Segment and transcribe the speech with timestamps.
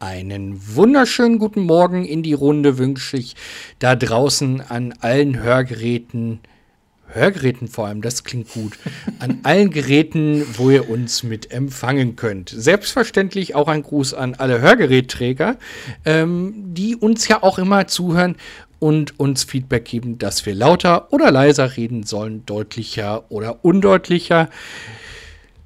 [0.00, 3.34] Einen wunderschönen guten Morgen in die Runde wünsche ich
[3.80, 6.38] da draußen an allen Hörgeräten.
[7.08, 8.78] Hörgeräten vor allem, das klingt gut.
[9.18, 12.50] An allen Geräten, wo ihr uns mit empfangen könnt.
[12.50, 15.56] Selbstverständlich auch ein Gruß an alle Hörgerätträger,
[16.04, 18.36] ähm, die uns ja auch immer zuhören
[18.78, 24.48] und uns Feedback geben, dass wir lauter oder leiser reden sollen, deutlicher oder undeutlicher.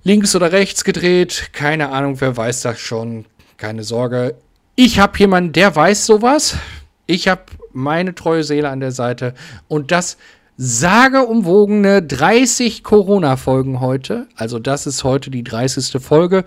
[0.04, 3.24] Links oder rechts gedreht, keine Ahnung, wer weiß das schon
[3.62, 4.34] keine Sorge.
[4.74, 6.56] Ich habe jemanden, der weiß sowas.
[7.06, 9.34] Ich habe meine treue Seele an der Seite.
[9.68, 10.16] Und das
[10.56, 14.26] sageumwogene 30 Corona-Folgen heute.
[14.34, 16.02] Also das ist heute die 30.
[16.02, 16.44] Folge.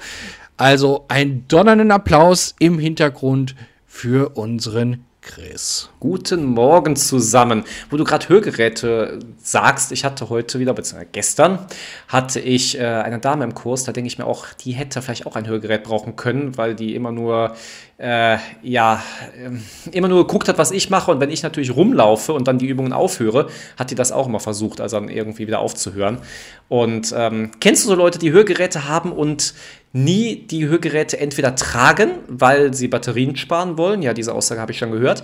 [0.58, 3.56] Also ein donnernden Applaus im Hintergrund
[3.88, 5.90] für unseren Chris.
[6.00, 7.64] Guten Morgen zusammen.
[7.90, 11.60] Wo du gerade Hörgeräte sagst, ich hatte heute wieder, beziehungsweise gestern,
[12.08, 15.26] hatte ich äh, eine Dame im Kurs, da denke ich mir auch, die hätte vielleicht
[15.26, 17.56] auch ein Hörgerät brauchen können, weil die immer nur,
[17.98, 19.02] äh, ja,
[19.38, 22.58] äh, immer nur geguckt hat, was ich mache und wenn ich natürlich rumlaufe und dann
[22.58, 23.47] die Übungen aufhöre,
[23.78, 26.17] hat die das auch immer versucht, also dann irgendwie wieder aufzuhören.
[26.67, 29.53] Und ähm, kennst du so Leute, die Hörgeräte haben und
[29.94, 34.77] nie die Hörgeräte entweder tragen, weil sie Batterien sparen wollen, ja, diese Aussage habe ich
[34.77, 35.23] schon gehört,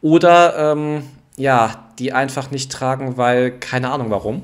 [0.00, 1.02] oder ähm,
[1.36, 4.42] ja, die einfach nicht tragen, weil keine Ahnung warum.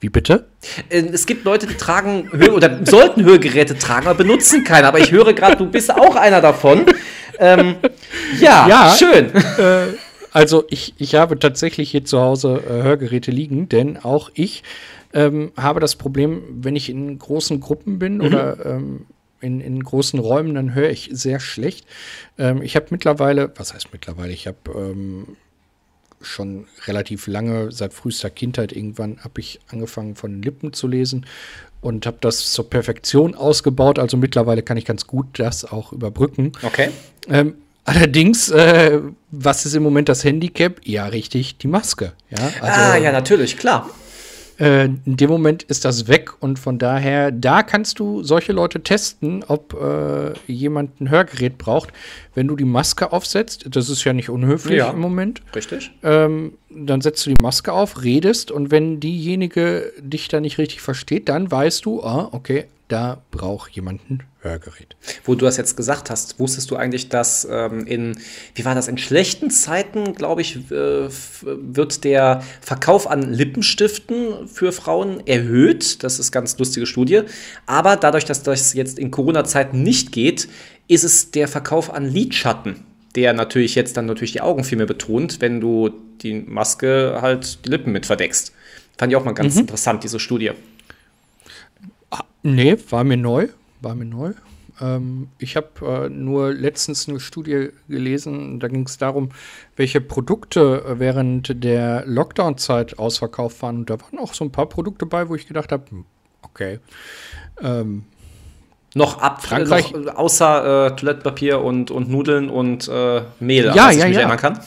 [0.00, 0.46] Wie bitte?
[0.88, 4.86] Äh, es gibt Leute, die tragen Hör oder sollten Hörgeräte tragen, aber benutzen keine.
[4.86, 6.86] Aber ich höre gerade, du bist auch einer davon.
[7.38, 7.76] Ähm,
[8.40, 9.32] ja, ja, schön.
[9.34, 9.94] Äh,
[10.32, 14.62] also ich, ich habe tatsächlich hier zu Hause äh, Hörgeräte liegen, denn auch ich
[15.14, 18.20] ähm, habe das Problem, wenn ich in großen Gruppen bin mhm.
[18.22, 19.06] oder ähm,
[19.40, 21.86] in, in großen Räumen, dann höre ich sehr schlecht.
[22.38, 25.36] Ähm, ich habe mittlerweile, was heißt mittlerweile, ich habe ähm,
[26.20, 31.26] schon relativ lange, seit frühester Kindheit irgendwann, habe ich angefangen von Lippen zu lesen
[31.80, 33.98] und habe das zur Perfektion ausgebaut.
[33.98, 36.52] Also mittlerweile kann ich ganz gut das auch überbrücken.
[36.62, 36.90] Okay.
[37.28, 40.80] Ähm, allerdings, äh, was ist im Moment das Handicap?
[40.84, 42.12] Ja, richtig, die Maske.
[42.30, 43.88] Ja, also, ah, ja, natürlich, klar.
[44.58, 48.82] Äh, in dem Moment ist das weg und von daher, da kannst du solche Leute
[48.82, 51.90] testen, ob äh, jemand ein Hörgerät braucht.
[52.34, 55.42] Wenn du die Maske aufsetzt, das ist ja nicht unhöflich ja, im Moment.
[55.54, 55.92] Richtig.
[56.02, 60.80] Ähm, dann setzt du die Maske auf, redest und wenn diejenige dich da nicht richtig
[60.80, 64.96] versteht, dann weißt du, ah, okay, da braucht jemand ein Hörgerät.
[65.24, 68.18] Wo du das jetzt gesagt hast, wusstest du eigentlich, dass ähm, in,
[68.54, 71.08] wie war das, in schlechten Zeiten, glaube ich, äh,
[71.42, 76.02] wird der Verkauf an Lippenstiften für Frauen erhöht.
[76.02, 77.22] Das ist eine ganz lustige Studie.
[77.66, 80.48] Aber dadurch, dass das jetzt in Corona-Zeiten nicht geht,
[80.88, 82.84] ist es der Verkauf an Lidschatten,
[83.16, 85.90] der natürlich jetzt dann natürlich die Augen viel mehr betont, wenn du
[86.22, 88.52] die Maske halt die Lippen mit verdeckst.
[88.96, 89.62] Fand ich auch mal ganz mhm.
[89.62, 90.52] interessant, diese Studie.
[92.42, 93.48] Nee, war mir neu.
[93.80, 94.32] War mir neu.
[94.80, 99.30] Ähm, ich habe äh, nur letztens eine Studie gelesen, da ging es darum,
[99.76, 103.78] welche Produkte äh, während der Lockdown-Zeit ausverkauft waren.
[103.78, 106.04] Und da waren auch so ein paar Produkte bei, wo ich gedacht habe, hm,
[106.42, 106.78] okay.
[107.60, 108.04] Ähm,
[108.94, 113.90] noch ab, Frankreich, noch, außer äh, Toilettenpapier und, und Nudeln und äh, Mehl, ja, ja,
[113.90, 114.20] ich mich ja.
[114.20, 114.60] erinnern kann.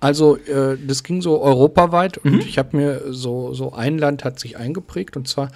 [0.00, 2.40] Also äh, das ging so europaweit und mhm.
[2.40, 5.50] ich habe mir so, so ein Land hat sich eingeprägt und zwar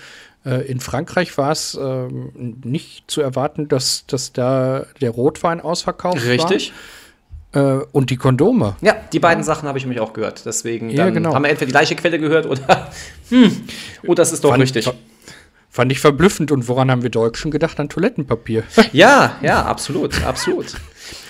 [0.44, 6.26] äh, in Frankreich war es ähm, nicht zu erwarten, dass, dass da der Rotwein ausverkauft
[6.26, 6.72] Richtig.
[6.72, 6.78] war.
[7.54, 8.76] Äh, und die Kondome.
[8.81, 9.44] Ja, die beiden ja.
[9.44, 10.44] Sachen habe ich mich auch gehört.
[10.44, 11.34] Deswegen ja, genau.
[11.34, 12.91] haben wir entweder die gleiche Quelle gehört oder
[13.28, 13.62] hm,
[14.06, 14.91] oh, das ist doch fand, richtig.
[15.69, 16.50] Fand ich verblüffend.
[16.50, 17.78] Und woran haben wir Deutschen gedacht?
[17.78, 18.64] An Toilettenpapier.
[18.92, 20.75] ja, ja, absolut, absolut.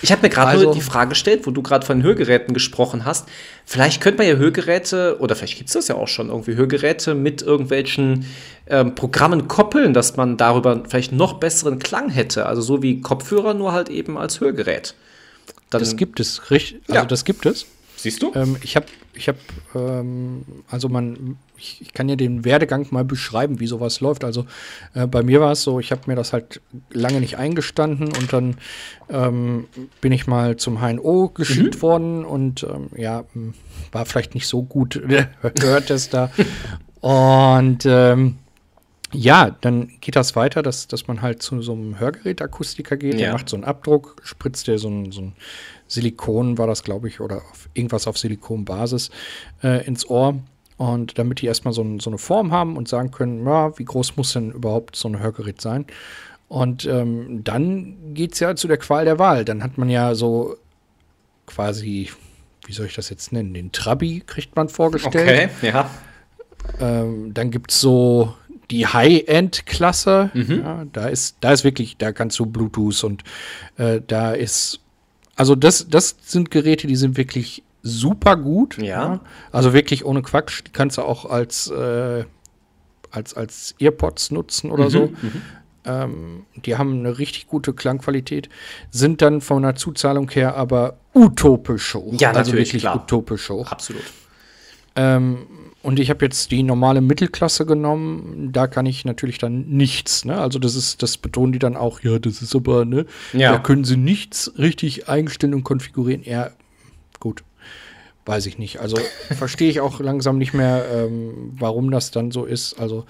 [0.01, 3.27] Ich habe mir gerade also, die Frage gestellt, wo du gerade von Hörgeräten gesprochen hast.
[3.65, 7.15] Vielleicht könnte man ja Hörgeräte, oder vielleicht gibt es das ja auch schon, irgendwie Hörgeräte
[7.15, 8.25] mit irgendwelchen
[8.67, 12.45] ähm, Programmen koppeln, dass man darüber vielleicht noch besseren Klang hätte.
[12.45, 14.95] Also so wie Kopfhörer, nur halt eben als Hörgerät.
[15.69, 16.81] Dann, das gibt es, richtig.
[16.87, 17.05] Also ja.
[17.05, 17.65] das gibt es.
[18.03, 18.33] Siehst du?
[18.35, 19.37] Ähm, ich habe, ich habe,
[19.73, 24.25] ähm, also man, ich, ich, kann ja den Werdegang mal beschreiben, wie sowas läuft.
[24.25, 24.45] Also
[24.93, 26.59] äh, bei mir war es so, ich habe mir das halt
[26.91, 28.57] lange nicht eingestanden und dann
[29.09, 29.67] ähm,
[30.01, 31.81] bin ich mal zum HNO geschickt mhm.
[31.81, 33.23] worden und ähm, ja,
[33.93, 35.01] war vielleicht nicht so gut,
[35.61, 36.29] hört es da.
[36.99, 38.37] und ähm,
[39.13, 43.19] ja, dann geht das weiter, dass, dass man halt zu so einem Hörgerätakustiker geht, ja.
[43.19, 45.33] der macht so einen Abdruck, spritzt der so ein, so ein
[45.93, 49.11] Silikon war das, glaube ich, oder auf irgendwas auf Silikonbasis
[49.63, 50.39] äh, ins Ohr.
[50.77, 54.17] Und damit die erstmal so, so, eine Form haben und sagen können, ja, wie groß
[54.17, 55.85] muss denn überhaupt so ein Hörgerät sein?
[56.47, 59.45] Und ähm, dann geht es ja zu der Qual der Wahl.
[59.45, 60.57] Dann hat man ja so
[61.45, 62.09] quasi,
[62.65, 63.53] wie soll ich das jetzt nennen?
[63.53, 65.51] Den Trabi kriegt man vorgestellt.
[65.59, 65.89] Okay, ja.
[66.79, 68.33] Ähm, dann gibt es so
[68.71, 70.31] die High-End-Klasse.
[70.33, 73.23] Ja, da ist, da ist wirklich, da kannst du Bluetooth und
[73.77, 74.79] äh, da ist,
[75.35, 78.77] also das, das sind Geräte, die sind wirklich super gut.
[78.77, 79.19] Ja.
[79.51, 80.63] Also wirklich ohne Quatsch.
[80.65, 82.23] Die kannst du auch als, äh,
[83.11, 85.11] als, als Earpods nutzen oder so.
[85.85, 88.47] Ähm, die haben eine richtig gute Klangqualität,
[88.89, 92.13] sind dann von der Zuzahlung her aber utopisch hoch.
[92.19, 92.95] Ja, also natürlich, wirklich klar.
[92.95, 93.69] utopisch hoch.
[93.69, 94.03] Absolut.
[94.95, 95.45] Ähm,
[95.83, 98.49] und ich habe jetzt die normale Mittelklasse genommen.
[98.51, 100.23] Da kann ich natürlich dann nichts.
[100.25, 100.39] Ne?
[100.39, 101.99] Also das ist, das betonen die dann auch.
[102.01, 103.05] Ja, das ist aber ne.
[103.33, 103.51] Ja.
[103.51, 106.23] Da können sie nichts richtig einstellen und konfigurieren.
[106.23, 106.51] Ja,
[107.19, 107.43] gut.
[108.25, 108.79] Weiß ich nicht.
[108.79, 108.97] Also
[109.37, 112.79] verstehe ich auch langsam nicht mehr, ähm, warum das dann so ist.
[112.79, 113.05] Also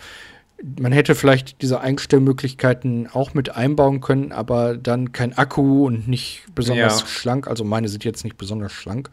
[0.80, 6.44] man hätte vielleicht diese Einstellmöglichkeiten auch mit einbauen können, aber dann kein Akku und nicht
[6.56, 7.06] besonders Ja.
[7.08, 7.48] schlank.
[7.48, 9.12] Also meine sind jetzt nicht besonders schlank.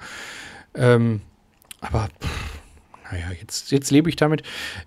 [0.74, 1.20] Ähm,
[1.80, 2.59] aber pff,
[3.10, 4.42] naja, jetzt, jetzt lebe ich damit.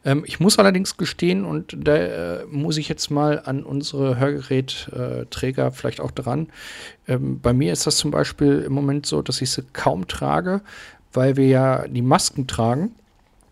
[0.05, 5.71] Ähm, ich muss allerdings gestehen, und da äh, muss ich jetzt mal an unsere Hörgerätträger
[5.71, 6.47] vielleicht auch dran.
[7.07, 10.61] Ähm, bei mir ist das zum Beispiel im Moment so, dass ich sie kaum trage,
[11.11, 12.95] weil wir ja die Masken tragen.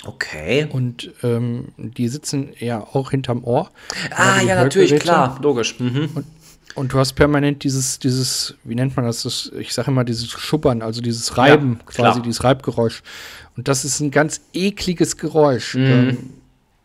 [0.03, 0.67] Okay.
[0.71, 3.69] Und ähm, die sitzen ja auch hinterm Ohr.
[4.09, 5.79] Ah, ja, natürlich, klar, logisch.
[5.79, 6.09] Mhm.
[6.15, 6.25] Und
[6.77, 9.23] du hast permanent dieses, dieses, wie nennt man das?
[9.23, 12.21] das ich sage immer dieses Schubbern, also dieses Reiben, Ja, quasi klar.
[12.21, 13.03] dieses Reibgeräusch.
[13.57, 15.81] Und das ist ein ganz ekliges Geräusch Mhm.
[15.85, 16.17] ähm,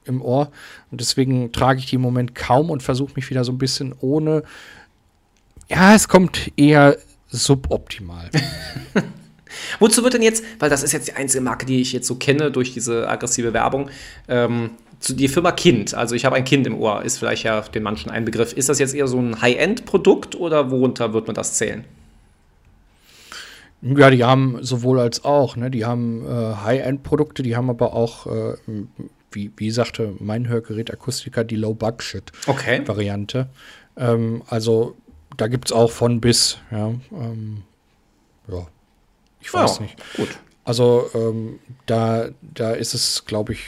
[0.04, 0.50] im Ohr.
[0.90, 3.94] Und deswegen trage ich die im Moment kaum und versuche mich wieder so ein bisschen
[4.00, 4.42] ohne.
[5.68, 6.96] Ja, es kommt eher
[7.28, 8.30] suboptimal.
[9.78, 12.16] Wozu wird denn jetzt, weil das ist jetzt die einzige Marke, die ich jetzt so
[12.16, 13.90] kenne durch diese aggressive Werbung,
[14.28, 15.94] ähm, zu die Firma Kind.
[15.94, 18.52] Also ich habe ein Kind im Ohr, ist vielleicht ja den manchen ein Begriff.
[18.52, 21.84] Ist das jetzt eher so ein High-End-Produkt oder worunter wird man das zählen?
[23.82, 25.70] Ja, die haben sowohl als auch, ne?
[25.70, 28.54] Die haben äh, High-End-Produkte, die haben aber auch, äh,
[29.30, 33.48] wie, wie sagte mein Hörgerät Akustiker, die Low-Budget-Variante.
[33.96, 34.12] Okay.
[34.12, 34.96] Ähm, also
[35.36, 36.94] da gibt es auch von bis, ja.
[37.12, 37.62] Ähm,
[38.48, 38.66] ja.
[39.40, 39.96] Ich weiß Ja, nicht.
[40.16, 40.28] Gut.
[40.64, 43.60] Also ähm, da, da ist es, glaube ich,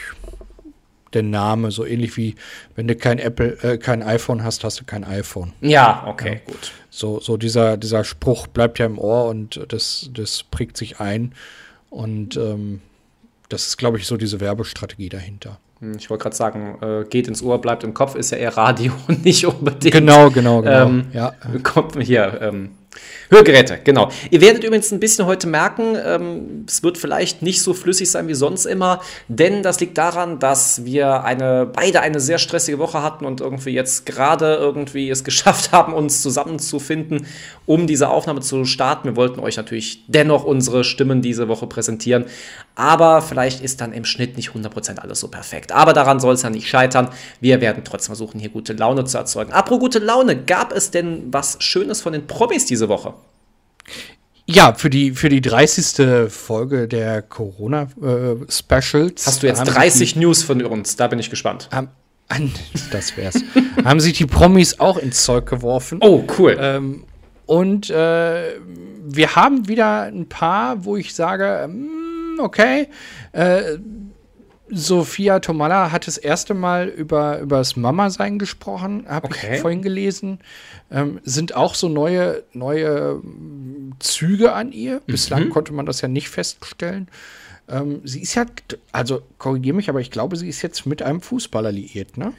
[1.14, 2.34] der Name, so ähnlich wie
[2.76, 5.52] wenn du kein Apple, äh, kein iPhone hast, hast du kein iPhone.
[5.60, 6.72] Ja, okay, gut.
[6.90, 11.32] So, so dieser, dieser Spruch bleibt ja im Ohr und das, das prägt sich ein.
[11.90, 12.80] Und ähm,
[13.48, 15.58] das ist, glaube ich, so diese Werbestrategie dahinter.
[15.80, 18.56] Hm, Ich wollte gerade sagen, äh, geht ins Ohr, bleibt im Kopf, ist ja eher
[18.56, 19.94] Radio und nicht unbedingt.
[19.94, 20.86] Genau, genau, genau.
[20.86, 21.32] Ähm, ja.
[21.62, 22.70] Kommt hier, ähm,
[23.30, 24.10] Hörgeräte, genau.
[24.30, 28.26] Ihr werdet übrigens ein bisschen heute merken, ähm, es wird vielleicht nicht so flüssig sein
[28.26, 33.02] wie sonst immer, denn das liegt daran, dass wir eine, beide eine sehr stressige Woche
[33.02, 37.26] hatten und irgendwie jetzt gerade irgendwie es geschafft haben, uns zusammenzufinden,
[37.66, 39.08] um diese Aufnahme zu starten.
[39.08, 42.24] Wir wollten euch natürlich dennoch unsere Stimmen diese Woche präsentieren,
[42.76, 45.72] aber vielleicht ist dann im Schnitt nicht 100% alles so perfekt.
[45.72, 47.08] Aber daran soll es ja nicht scheitern.
[47.40, 49.52] Wir werden trotzdem versuchen, hier gute Laune zu erzeugen.
[49.52, 53.14] Apropos gute Laune, gab es denn was Schönes von den Promis diese Woche?
[54.46, 56.30] Ja, für die, für die 30.
[56.30, 59.26] Folge der Corona-Specials.
[59.26, 60.96] Hast du jetzt 30 News von uns?
[60.96, 61.68] Da bin ich gespannt.
[61.70, 61.90] Haben,
[62.28, 62.52] an,
[62.90, 63.42] das wär's.
[63.84, 65.98] haben sich die Promis auch ins Zeug geworfen.
[66.00, 66.56] Oh, cool.
[66.58, 67.04] Ähm,
[67.44, 68.54] und äh,
[69.04, 72.88] wir haben wieder ein paar, wo ich sage, mm, okay,
[73.32, 73.76] äh,
[74.70, 79.54] Sophia Tomalla hat das erste Mal über, über das Mama-Sein gesprochen, habe Okay.
[79.54, 80.40] ich vorhin gelesen.
[80.90, 85.00] Ähm, sind auch so neue, neue mm, Züge an ihr.
[85.06, 87.08] Bislang konnte man das ja nicht feststellen.
[87.68, 88.46] Ähm, sie ist ja,
[88.92, 92.32] also korrigiere mich, aber ich glaube, sie ist jetzt mit einem Fußballer liiert, ne?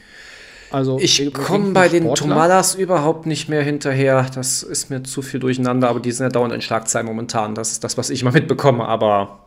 [0.72, 2.13] Also Ich komme bei den.
[2.13, 4.27] Tomalas überhaupt nicht mehr hinterher.
[4.36, 7.56] Das ist mir zu viel durcheinander, aber die sind ja dauernd in Schlagzeilen momentan.
[7.56, 9.39] Das ist das, was ich mal mitbekomme, aber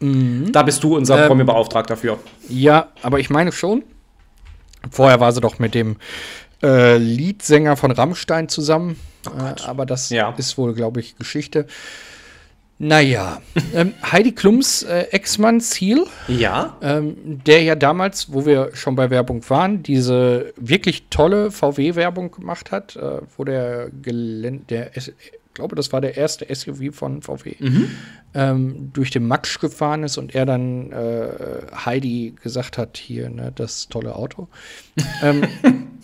[0.00, 2.18] da bist du unser Ähm, Promi-Beauftragter dafür.
[2.48, 3.82] Ja, aber ich meine schon.
[4.90, 5.96] Vorher war sie doch mit dem
[6.62, 8.98] äh, Leadsänger von Rammstein zusammen.
[9.26, 10.34] äh, aber das Ja.
[10.36, 11.66] ist wohl, glaube ich, Geschichte.
[12.78, 13.40] Naja,
[13.74, 16.76] ähm, Heidi Klums äh, Ex-Mann Ziel, Ja?
[16.82, 22.70] ähm, der ja damals, wo wir schon bei Werbung waren, diese wirklich tolle VW-Werbung gemacht
[22.72, 24.90] hat, äh, wo der Gelände, der,
[25.56, 27.54] glaube, das war der erste SUV von VW,
[28.34, 31.28] ähm, durch den Max gefahren ist und er dann äh,
[31.84, 34.48] Heidi gesagt hat, hier, ne, das tolle Auto.
[35.22, 35.42] ähm,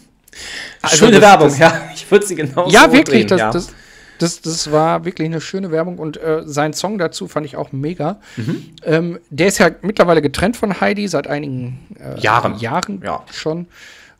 [0.82, 1.90] also Schöne das- Werbung, das- ja.
[1.94, 3.26] Ich würde sie genau ja, so wirklich.
[3.26, 3.50] drehen, Das, ja.
[3.50, 3.72] Das,
[4.18, 7.72] das, das war wirklich eine schöne Werbung und äh, sein Song dazu fand ich auch
[7.72, 8.20] mega.
[8.36, 8.62] Mhm.
[8.84, 12.56] Ähm, der ist ja mittlerweile getrennt von Heidi seit einigen äh, Jahren.
[12.58, 13.24] Jahren Ja.
[13.32, 13.66] schon.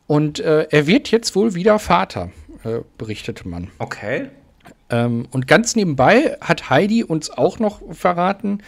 [0.08, 2.30] Und äh, er wird jetzt wohl wieder Vater,
[2.64, 3.68] äh, berichtete man.
[3.78, 4.28] Okay.
[4.92, 8.58] Ähm, und ganz nebenbei hat Heidi uns auch noch verraten,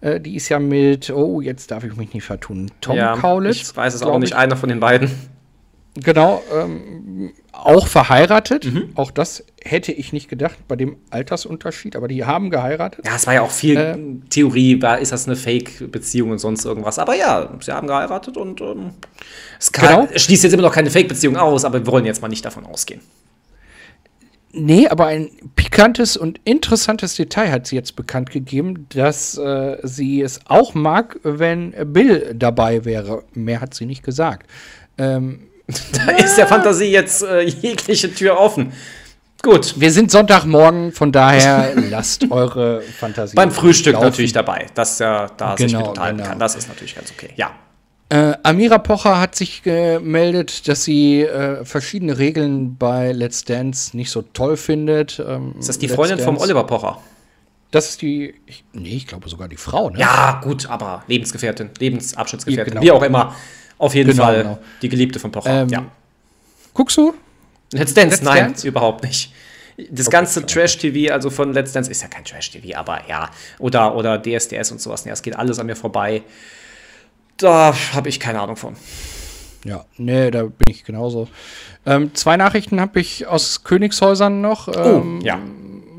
[0.00, 3.56] äh, die ist ja mit, oh, jetzt darf ich mich nicht vertun, Tom ja, Kaulitz.
[3.56, 5.10] Ich weiß es auch nicht, ich, einer von den beiden.
[5.96, 8.64] Genau, ähm, auch verheiratet.
[8.64, 8.90] Mhm.
[8.96, 13.06] Auch das hätte ich nicht gedacht bei dem Altersunterschied, aber die haben geheiratet.
[13.06, 16.64] Ja, es war ja auch viel ähm, Theorie, war, ist das eine Fake-Beziehung und sonst
[16.64, 16.98] irgendwas.
[16.98, 18.90] Aber ja, sie haben geheiratet und ähm,
[19.60, 20.18] es kann, genau.
[20.18, 23.00] schließt jetzt immer noch keine Fake-Beziehung aus, aber wir wollen jetzt mal nicht davon ausgehen.
[24.56, 30.22] Nee, aber ein pikantes und interessantes Detail hat sie jetzt bekannt gegeben, dass äh, sie
[30.22, 33.24] es auch mag, wenn Bill dabei wäre.
[33.34, 34.48] Mehr hat sie nicht gesagt.
[34.96, 35.48] Ähm,
[35.92, 38.72] da ist der Fantasie jetzt äh, jegliche Tür offen.
[39.42, 39.78] Gut.
[39.78, 43.34] Wir sind Sonntagmorgen, von daher lasst eure Fantasie.
[43.34, 44.06] Beim Frühstück laufen.
[44.06, 46.28] natürlich dabei, dass er da genau, sich unterhalten genau.
[46.30, 46.38] kann.
[46.38, 47.30] Das ist natürlich ganz okay.
[47.36, 47.50] Ja.
[48.10, 54.10] Äh, Amira Pocher hat sich gemeldet, dass sie äh, verschiedene Regeln bei Let's Dance nicht
[54.10, 55.22] so toll findet.
[55.26, 56.24] Ähm, ist das die Let's Freundin Dance.
[56.24, 56.98] vom Oliver Pocher?
[57.70, 59.98] Das ist die, ich, nee, ich glaube sogar die Frau, ne?
[59.98, 62.84] Ja, gut, aber Lebensgefährtin, Lebensabschnittsgefährtin, genau.
[62.84, 63.34] wie auch immer.
[63.78, 64.58] Auf jeden genau, Fall genau.
[64.80, 65.84] die Geliebte von Pocher, ähm, ja.
[66.72, 67.14] Guckst du?
[67.72, 68.16] Let's Dance?
[68.16, 68.68] Let's Nein, Dance?
[68.68, 69.32] überhaupt nicht.
[69.90, 73.30] Das okay, ganze Trash-TV, also von Let's Dance, ist ja kein Trash-TV, aber ja.
[73.58, 75.04] Oder, oder DSDS und sowas.
[75.04, 76.22] Ja, es geht alles an mir vorbei.
[77.36, 78.76] Da habe ich keine Ahnung von.
[79.64, 81.28] Ja, nee, da bin ich genauso.
[81.86, 84.68] Ähm, zwei Nachrichten habe ich aus Königshäusern noch.
[84.68, 85.38] Oh, ähm, oh, ja.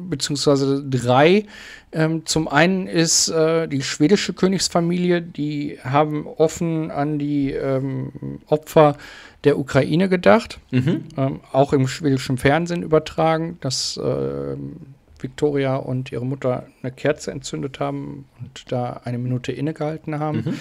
[0.07, 1.45] Beziehungsweise drei.
[1.91, 8.11] Ähm, zum einen ist äh, die schwedische Königsfamilie, die haben offen an die ähm,
[8.47, 8.97] Opfer
[9.45, 10.59] der Ukraine gedacht.
[10.71, 11.05] Mhm.
[11.17, 14.57] Ähm, auch im schwedischen Fernsehen übertragen, dass äh,
[15.19, 20.43] Victoria und ihre Mutter eine Kerze entzündet haben und da eine Minute innegehalten haben.
[20.45, 20.53] Mhm.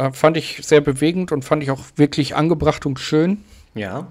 [0.00, 3.44] Äh, fand ich sehr bewegend und fand ich auch wirklich angebracht und schön.
[3.74, 4.06] Ja.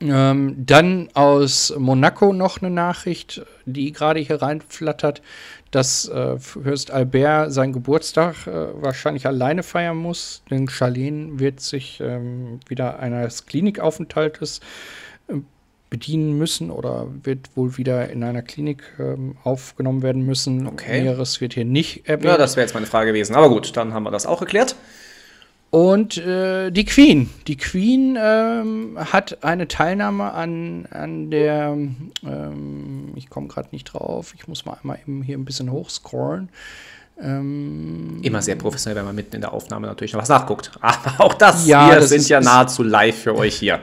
[0.00, 5.22] Ähm, dann aus Monaco noch eine Nachricht, die gerade hier reinflattert,
[5.70, 12.00] dass äh, Fürst Albert seinen Geburtstag äh, wahrscheinlich alleine feiern muss, denn Charlene wird sich
[12.04, 14.60] ähm, wieder eines Klinikaufenthaltes
[15.28, 15.36] äh,
[15.88, 20.66] bedienen müssen oder wird wohl wieder in einer Klinik ähm, aufgenommen werden müssen.
[20.66, 21.00] Okay.
[21.02, 22.24] Näheres wird hier nicht erwähnt.
[22.24, 23.36] Ja, das wäre jetzt meine Frage gewesen.
[23.36, 24.74] Aber gut, dann haben wir das auch erklärt.
[25.72, 27.30] Und äh, die Queen.
[27.46, 31.78] Die Queen ähm, hat eine Teilnahme an, an der,
[32.26, 36.50] ähm, ich komme gerade nicht drauf, ich muss mal einmal eben hier ein bisschen hochscrollen.
[37.18, 40.72] Ähm, Immer sehr professionell, wenn man mitten in der Aufnahme natürlich noch was nachguckt.
[40.82, 43.80] Aber auch das, ja, wir das sind ist, ja nahezu live für euch hier.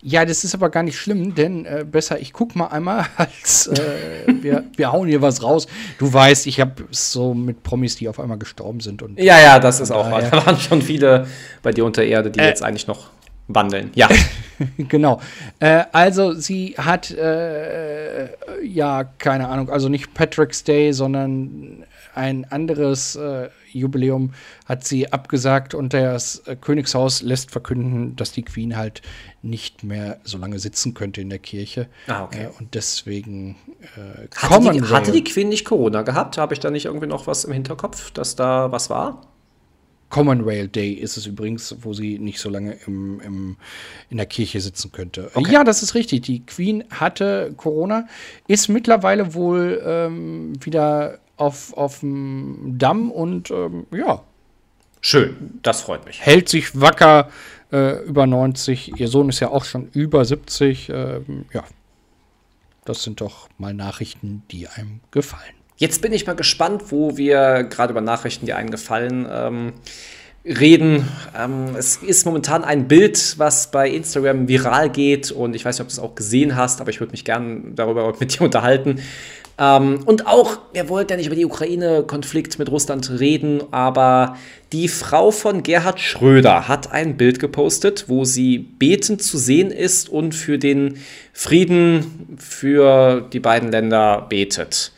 [0.00, 3.66] Ja, das ist aber gar nicht schlimm, denn äh, besser, ich guck mal einmal, als
[3.66, 5.66] äh, wir, wir hauen hier was raus.
[5.98, 9.02] Du weißt, ich habe so mit Promis, die auf einmal gestorben sind.
[9.02, 10.08] Und ja, ja, das ist auch.
[10.30, 11.26] Da waren schon viele
[11.62, 13.08] bei dir unter Erde, die äh, jetzt eigentlich noch
[13.48, 13.90] wandeln.
[13.94, 14.08] Ja.
[14.78, 15.20] genau.
[15.58, 18.28] Äh, also sie hat äh,
[18.64, 24.32] ja keine Ahnung, also nicht Patrick's Day, sondern ein anderes äh, Jubiläum
[24.66, 29.02] hat sie abgesagt und das äh, Königshaus lässt verkünden, dass die Queen halt
[29.42, 31.88] nicht mehr so lange sitzen könnte in der Kirche.
[32.06, 32.44] Ah, okay.
[32.44, 33.56] Äh, und deswegen
[33.96, 36.38] äh, hatte, die, hatte die Queen nicht Corona gehabt?
[36.38, 39.22] Habe ich da nicht irgendwie noch was im Hinterkopf, dass da was war?
[40.10, 43.56] Commonweal Day ist es übrigens, wo sie nicht so lange im, im,
[44.08, 45.30] in der Kirche sitzen könnte.
[45.34, 45.52] Okay.
[45.52, 46.22] Ja, das ist richtig.
[46.22, 48.06] Die Queen hatte Corona,
[48.46, 54.22] ist mittlerweile wohl ähm, wieder auf, auf dem Damm und ähm, ja.
[55.00, 56.20] Schön, das freut mich.
[56.20, 57.30] Hält sich wacker
[57.72, 58.98] äh, über 90.
[58.98, 60.88] Ihr Sohn ist ja auch schon über 70.
[60.88, 61.64] Ähm, ja,
[62.84, 65.54] das sind doch mal Nachrichten, die einem gefallen.
[65.76, 69.72] Jetzt bin ich mal gespannt, wo wir gerade über Nachrichten, die einem gefallen, ähm,
[70.44, 71.08] reden.
[71.36, 75.82] Ähm, es ist momentan ein Bild, was bei Instagram viral geht und ich weiß nicht,
[75.82, 79.00] ob du es auch gesehen hast, aber ich würde mich gerne darüber mit dir unterhalten.
[79.58, 84.36] Ähm, und auch, wir wollten ja nicht über die Ukraine-Konflikt mit Russland reden, aber
[84.72, 90.08] die Frau von Gerhard Schröder hat ein Bild gepostet, wo sie betend zu sehen ist
[90.08, 90.98] und für den
[91.32, 94.92] Frieden für die beiden Länder betet.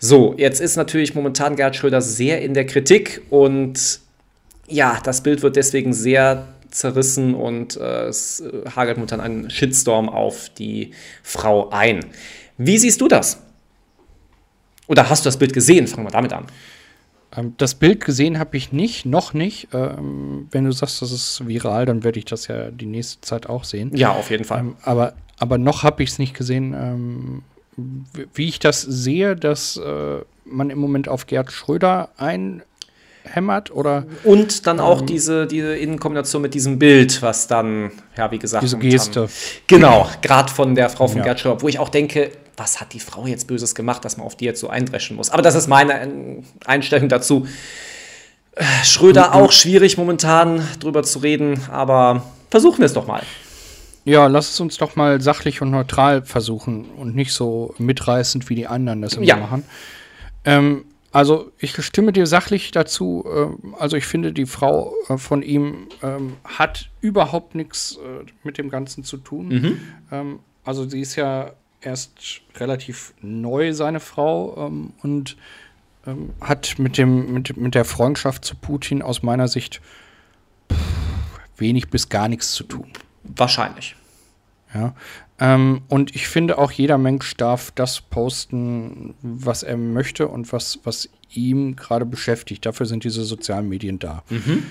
[0.00, 4.00] So, jetzt ist natürlich momentan Gerhard Schröder sehr in der Kritik und
[4.66, 8.42] ja, das Bild wird deswegen sehr zerrissen und äh, es
[8.74, 12.06] hagelt momentan einen Shitstorm auf die Frau ein.
[12.56, 13.40] Wie siehst du das?
[14.90, 15.86] Oder hast du das Bild gesehen?
[15.86, 16.46] Fangen wir damit an.
[17.36, 19.68] Ähm, das Bild gesehen habe ich nicht, noch nicht.
[19.72, 23.48] Ähm, wenn du sagst, das ist viral, dann werde ich das ja die nächste Zeit
[23.48, 23.94] auch sehen.
[23.94, 24.58] Ja, auf jeden Fall.
[24.58, 26.74] Ähm, aber, aber noch habe ich es nicht gesehen.
[26.74, 27.42] Ähm,
[28.34, 32.62] wie ich das sehe, dass äh, man im Moment auf Gerd Schröder ein
[33.22, 38.30] hämmert oder und dann auch diese, diese in Kombination mit diesem Bild, was dann ja
[38.30, 39.28] wie gesagt diese Geste
[39.66, 41.24] genau gerade von der Frau von ja.
[41.24, 44.26] Gerd Schröder, wo ich auch denke, was hat die Frau jetzt Böses gemacht, dass man
[44.26, 45.30] auf die jetzt so eindreschen muss.
[45.30, 47.46] Aber das ist meine Einstellung dazu.
[48.84, 53.22] Schröder auch schwierig momentan drüber zu reden, aber versuchen wir es doch mal.
[54.04, 58.54] Ja, lass es uns doch mal sachlich und neutral versuchen und nicht so mitreißend, wie
[58.54, 59.36] die anderen das immer ja.
[59.36, 59.64] machen.
[60.44, 63.24] Ähm, also ich stimme dir sachlich dazu.
[63.26, 68.58] Äh, also ich finde, die Frau äh, von ihm ähm, hat überhaupt nichts äh, mit
[68.58, 69.48] dem Ganzen zu tun.
[69.48, 69.80] Mhm.
[70.12, 75.36] Ähm, also sie ist ja erst relativ neu, seine Frau, ähm, und
[76.06, 79.80] ähm, hat mit, dem, mit, mit der Freundschaft zu Putin aus meiner Sicht
[81.56, 82.90] wenig bis gar nichts zu tun.
[83.24, 83.96] Wahrscheinlich.
[84.74, 84.94] Ja.
[85.38, 90.80] Ähm, und ich finde auch, jeder Mensch darf das posten, was er möchte und was,
[90.84, 92.66] was ihm gerade beschäftigt.
[92.66, 94.22] Dafür sind diese sozialen Medien da.
[94.30, 94.64] Mhm.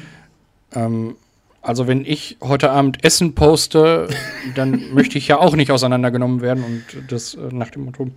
[1.62, 4.08] Also wenn ich heute Abend Essen poste,
[4.56, 8.10] dann möchte ich ja auch nicht auseinandergenommen werden und das äh, nach dem Motto,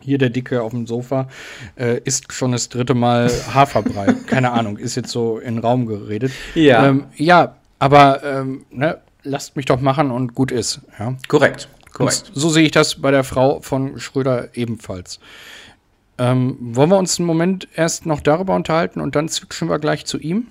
[0.00, 1.28] hier der Dicke auf dem Sofa
[1.76, 4.14] äh, isst schon das dritte Mal Haferbrei.
[4.26, 6.32] Keine Ahnung, ist jetzt so in den Raum geredet.
[6.54, 6.86] Ja.
[6.88, 10.80] Ähm, ja, aber ähm, ne, lasst mich doch machen und gut ist.
[10.98, 11.14] Ja?
[11.28, 11.68] Korrekt.
[11.92, 12.30] Korrekt.
[12.34, 15.20] Und so sehe ich das bei der Frau von Schröder ebenfalls.
[16.18, 20.04] Ähm, wollen wir uns einen Moment erst noch darüber unterhalten und dann switchen wir gleich
[20.06, 20.46] zu ihm?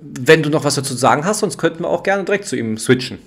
[0.00, 2.56] Wenn du noch was dazu zu sagen hast, sonst könnten wir auch gerne direkt zu
[2.56, 3.18] ihm switchen.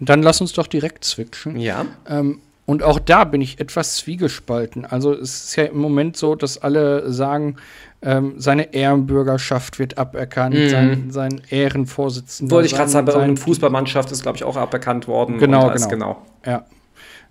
[0.00, 1.58] Dann lass uns doch direkt switchen.
[1.58, 1.86] Ja.
[2.08, 4.84] Ähm, und auch da bin ich etwas zwiegespalten.
[4.84, 7.56] Also es ist ja im Moment so, dass alle sagen,
[8.02, 10.68] ähm, seine Ehrenbürgerschaft wird aberkannt, mhm.
[10.68, 12.54] sein, sein Ehrenvorsitzender.
[12.54, 15.38] Wollte ich gerade sagen, bei irgendeiner Fußballmannschaft ist, glaube ich, auch aberkannt worden.
[15.38, 15.88] Genau, genau.
[15.88, 16.26] genau.
[16.44, 16.66] Ja.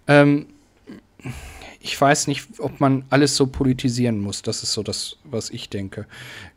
[0.08, 0.48] Ähm,
[1.80, 4.42] ich weiß nicht, ob man alles so politisieren muss.
[4.42, 6.06] Das ist so das, was ich denke.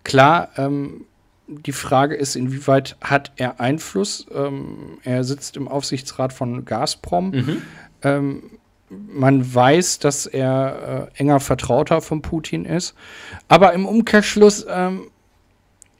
[0.05, 1.05] Klar, ähm,
[1.50, 4.26] die Frage ist, inwieweit hat er Einfluss?
[4.33, 7.30] Ähm, er sitzt im Aufsichtsrat von Gazprom.
[7.30, 7.62] Mhm.
[8.02, 8.42] Ähm,
[8.88, 12.95] man weiß, dass er äh, enger Vertrauter von Putin ist.
[13.49, 15.11] Aber im Umkehrschluss ähm,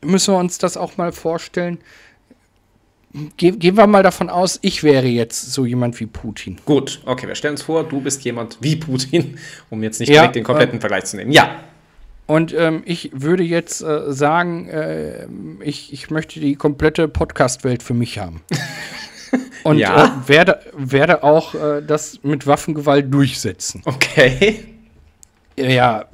[0.03, 1.79] müssen wir uns das auch mal vorstellen.
[3.37, 6.59] Ge gehen wir mal davon aus, ich wäre jetzt so jemand wie Putin.
[6.65, 9.37] Gut, okay, wir stellen uns vor, du bist jemand wie Putin,
[9.69, 11.33] um jetzt nicht ja, direkt den kompletten äh, Vergleich zu nehmen.
[11.33, 11.57] Ja.
[12.31, 15.27] Und ähm, ich würde jetzt äh, sagen, äh,
[15.65, 18.41] ich, ich möchte die komplette Podcast-Welt für mich haben.
[19.65, 20.05] Und ja.
[20.05, 23.83] äh, werde, werde auch äh, das mit Waffengewalt durchsetzen.
[23.85, 24.63] Okay.
[25.57, 26.05] Ja,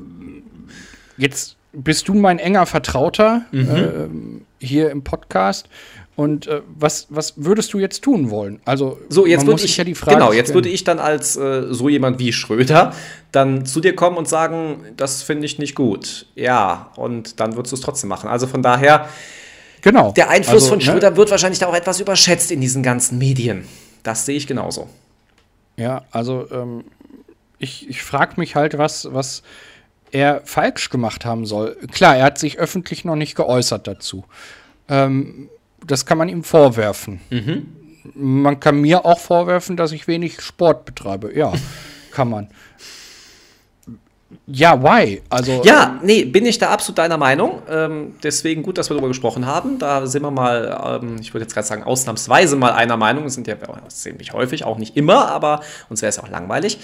[1.18, 4.40] jetzt bist du mein enger Vertrauter mhm.
[4.62, 5.68] äh, hier im Podcast.
[6.16, 8.60] Und äh, was, was würdest du jetzt tun wollen?
[8.64, 10.16] Also, so, jetzt würde ich ja die Frage.
[10.16, 12.94] Genau, jetzt würde ich dann als äh, so jemand wie Schröder
[13.32, 16.26] dann zu dir kommen und sagen, das finde ich nicht gut.
[16.34, 18.30] Ja, und dann würdest du es trotzdem machen.
[18.30, 19.08] Also von daher
[19.82, 20.10] Genau.
[20.10, 20.84] Der Einfluss also, von ne?
[20.84, 21.16] Schröder ne?
[21.16, 23.68] wird wahrscheinlich da auch etwas überschätzt in diesen ganzen Medien.
[24.02, 24.88] Das sehe ich genauso.
[25.76, 26.84] Ja, also ähm,
[27.58, 29.44] ich, ich frage mich halt, was, was
[30.10, 31.76] er falsch gemacht haben soll.
[31.92, 34.24] Klar, er hat sich öffentlich noch nicht geäußert dazu.
[34.88, 35.48] Ähm,
[35.84, 37.20] das kann man ihm vorwerfen.
[37.30, 37.72] Mhm.
[38.14, 41.36] Man kann mir auch vorwerfen, dass ich wenig Sport betreibe.
[41.36, 41.52] Ja,
[42.12, 42.48] kann man.
[44.46, 45.22] Ja, why?
[45.28, 47.62] Also, ja, nee, bin ich da absolut deiner Meinung.
[47.68, 49.78] Ähm, deswegen gut, dass wir darüber gesprochen haben.
[49.78, 53.24] Da sind wir mal, ähm, ich würde jetzt gerade sagen, ausnahmsweise mal einer Meinung.
[53.24, 53.56] Das sind ja
[53.88, 56.78] ziemlich häufig, auch nicht immer, aber uns wäre es auch langweilig.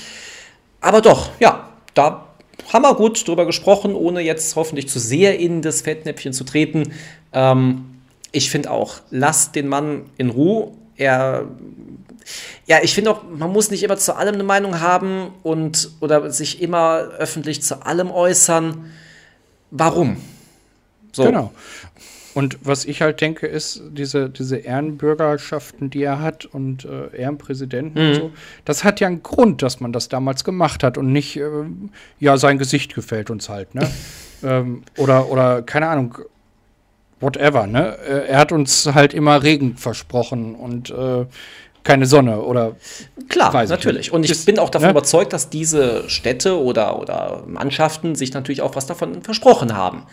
[0.80, 2.26] Aber doch, ja, da
[2.72, 6.92] haben wir gut drüber gesprochen, ohne jetzt hoffentlich zu sehr in das Fettnäpfchen zu treten.
[7.32, 7.91] Ähm,
[8.32, 10.72] ich finde auch, lasst den Mann in Ruhe.
[10.96, 11.46] Er
[12.66, 16.30] ja, ich finde auch, man muss nicht immer zu allem eine Meinung haben und oder
[16.30, 18.92] sich immer öffentlich zu allem äußern.
[19.70, 20.16] Warum?
[21.12, 21.24] So.
[21.24, 21.52] Genau.
[22.34, 28.02] Und was ich halt denke, ist, diese, diese Ehrenbürgerschaften, die er hat und äh, Ehrenpräsidenten
[28.02, 28.08] mhm.
[28.08, 28.32] und so,
[28.64, 31.50] das hat ja einen Grund, dass man das damals gemacht hat und nicht, äh,
[32.20, 33.86] ja, sein Gesicht gefällt uns halt, ne?
[34.42, 36.16] ähm, oder, oder, keine Ahnung,
[37.22, 37.96] whatever, ne?
[38.06, 41.26] Äh, er hat uns halt immer Regen versprochen und äh,
[41.84, 42.76] keine Sonne oder
[43.28, 44.12] klar natürlich nicht.
[44.12, 44.92] und ich ist, bin auch davon ne?
[44.92, 50.04] überzeugt dass diese Städte oder oder Mannschaften sich natürlich auch was davon versprochen haben.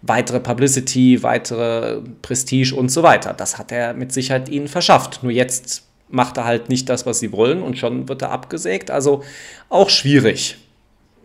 [0.00, 3.34] Weitere Publicity weitere Prestige und so weiter.
[3.34, 5.22] Das hat er mit Sicherheit ihnen verschafft.
[5.22, 8.90] Nur jetzt macht er halt nicht das was sie wollen und schon wird er abgesägt.
[8.90, 9.22] Also
[9.68, 10.56] auch schwierig.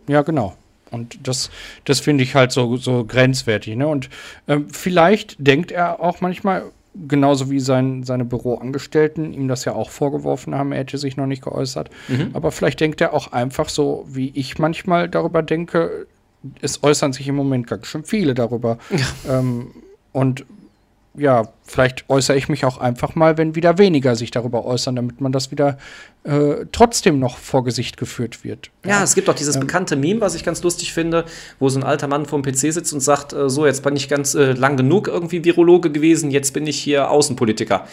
[0.06, 0.54] Ja genau
[0.90, 1.50] und das,
[1.84, 3.76] das finde ich halt so, so grenzwertig.
[3.76, 3.86] Ne?
[3.86, 4.08] Und
[4.46, 6.64] ähm, vielleicht denkt er auch manchmal,
[7.06, 11.26] genauso wie sein, seine Büroangestellten ihm das ja auch vorgeworfen haben, er hätte sich noch
[11.26, 11.90] nicht geäußert.
[12.08, 12.30] Mhm.
[12.32, 16.06] Aber vielleicht denkt er auch einfach so, wie ich manchmal darüber denke,
[16.60, 18.78] es äußern sich im Moment ganz schön viele darüber.
[18.90, 19.38] Ja.
[19.38, 19.70] Ähm,
[20.12, 20.44] und
[21.18, 25.20] ja, vielleicht äußere ich mich auch einfach mal, wenn wieder weniger sich darüber äußern, damit
[25.20, 25.78] man das wieder
[26.24, 28.70] äh, trotzdem noch vor Gesicht geführt wird.
[28.84, 31.24] Ja, ja es gibt auch dieses ähm, bekannte Meme, was ich ganz lustig finde,
[31.58, 33.96] wo so ein alter Mann vor dem PC sitzt und sagt, äh, so, jetzt bin
[33.96, 37.86] ich ganz äh, lang genug irgendwie Virologe gewesen, jetzt bin ich hier Außenpolitiker.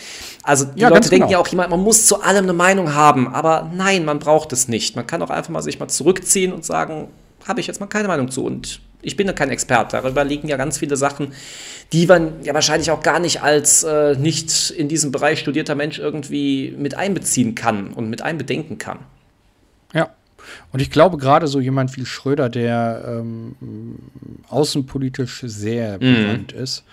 [0.44, 1.32] Also die ja, Leute denken genau.
[1.32, 4.68] ja auch immer, man muss zu allem eine Meinung haben, aber nein, man braucht es
[4.68, 4.96] nicht.
[4.96, 7.10] Man kann auch einfach mal sich mal zurückziehen und sagen,
[7.48, 9.98] habe ich jetzt mal keine Meinung zu und ich bin ja kein Experte.
[9.98, 11.34] Darüber liegen ja ganz viele Sachen,
[11.94, 16.00] die man ja wahrscheinlich auch gar nicht als äh, nicht in diesem Bereich studierter Mensch
[16.00, 19.00] irgendwie mit einbeziehen kann und mit einbedenken kann.
[19.94, 20.10] Ja.
[20.72, 23.56] Und ich glaube, gerade so jemand wie Schröder, der ähm,
[24.50, 26.00] außenpolitisch sehr mhm.
[26.00, 26.84] bekannt ist,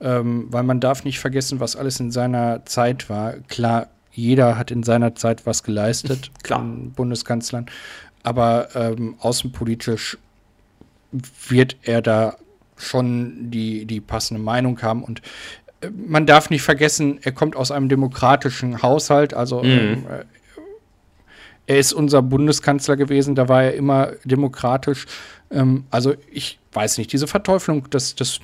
[0.00, 3.34] ähm, weil man darf nicht vergessen, was alles in seiner Zeit war.
[3.48, 6.64] Klar, jeder hat in seiner Zeit was geleistet, Klar.
[6.64, 7.66] Bundeskanzlern,
[8.22, 10.18] aber ähm, außenpolitisch
[11.48, 12.36] wird er da
[12.76, 15.04] schon die, die passende Meinung haben.
[15.04, 15.22] Und
[15.80, 19.34] äh, man darf nicht vergessen, er kommt aus einem demokratischen Haushalt.
[19.34, 19.70] Also mhm.
[19.70, 20.24] ähm, äh,
[21.66, 25.06] er ist unser Bundeskanzler gewesen, da war er immer demokratisch.
[25.50, 28.40] Ähm, also ich weiß nicht, diese Verteuflung, das, das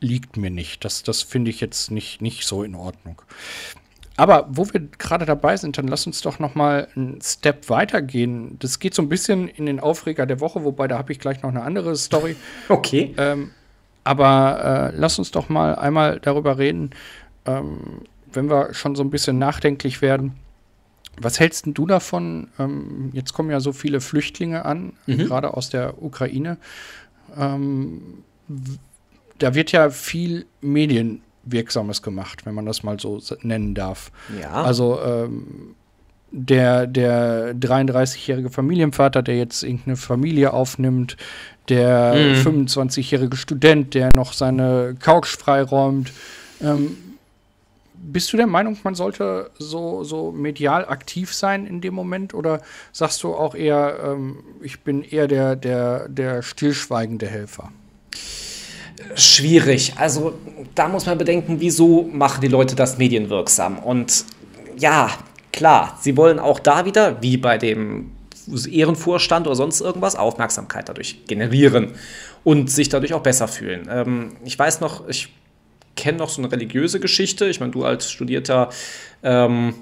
[0.00, 0.84] liegt mir nicht.
[0.84, 3.22] Das, das finde ich jetzt nicht, nicht so in Ordnung.
[4.16, 8.56] Aber wo wir gerade dabei sind, dann lass uns doch noch mal einen Step weitergehen.
[8.60, 11.42] Das geht so ein bisschen in den Aufreger der Woche, wobei da habe ich gleich
[11.42, 12.36] noch eine andere Story.
[12.68, 13.14] Okay.
[13.18, 13.50] Ähm,
[14.04, 16.90] aber äh, lass uns doch mal einmal darüber reden,
[17.46, 20.34] ähm, wenn wir schon so ein bisschen nachdenklich werden.
[21.16, 22.48] Was hältst du davon?
[22.58, 25.26] Ähm, jetzt kommen ja so viele Flüchtlinge an, mhm.
[25.26, 26.58] gerade aus der Ukraine.
[27.36, 28.24] Ähm,
[29.38, 34.10] da wird ja viel Medien Wirksames gemacht, wenn man das mal so nennen darf.
[34.40, 34.50] Ja.
[34.50, 35.74] Also ähm,
[36.30, 41.16] der, der 33-jährige Familienvater, der jetzt irgendeine Familie aufnimmt,
[41.68, 42.66] der mhm.
[42.66, 46.12] 25-jährige Student, der noch seine Couch freiräumt.
[46.60, 46.96] Ähm,
[47.94, 52.34] bist du der Meinung, man sollte so, so medial aktiv sein in dem Moment?
[52.34, 52.60] Oder
[52.92, 57.70] sagst du auch eher, ähm, ich bin eher der, der, der stillschweigende Helfer?
[59.14, 59.94] Schwierig.
[59.96, 60.34] Also
[60.74, 63.78] da muss man bedenken, wieso machen die Leute das medienwirksam?
[63.78, 64.24] Und
[64.76, 65.10] ja,
[65.52, 68.10] klar, sie wollen auch da wieder, wie bei dem
[68.70, 71.92] Ehrenvorstand oder sonst irgendwas, Aufmerksamkeit dadurch generieren
[72.42, 73.88] und sich dadurch auch besser fühlen.
[73.90, 75.28] Ähm, ich weiß noch, ich
[75.96, 77.46] kenne noch so eine religiöse Geschichte.
[77.46, 78.68] Ich meine, du als studierter
[79.22, 79.74] ähm,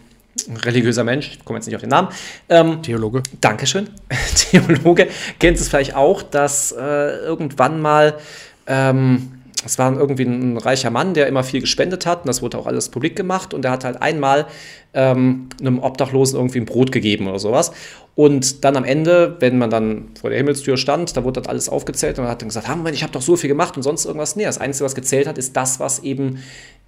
[0.64, 2.08] religiöser Mensch, ich komme jetzt nicht auf den Namen.
[2.48, 3.22] Ähm, Theologe.
[3.40, 3.88] Dankeschön.
[4.36, 5.08] Theologe.
[5.38, 8.18] Kennst es vielleicht auch, dass äh, irgendwann mal
[8.66, 12.58] ähm, es war irgendwie ein reicher Mann, der immer viel gespendet hat und das wurde
[12.58, 14.46] auch alles publik gemacht und der hat halt einmal
[14.92, 17.72] ähm, einem Obdachlosen irgendwie ein Brot gegeben oder sowas.
[18.14, 21.68] Und dann am Ende, wenn man dann vor der Himmelstür stand, da wurde das alles
[21.68, 23.82] aufgezählt und er hat dann gesagt, ah, Moment, ich habe doch so viel gemacht und
[23.82, 24.36] sonst irgendwas.
[24.36, 26.38] Nee, das Einzige, was gezählt hat, ist das, was eben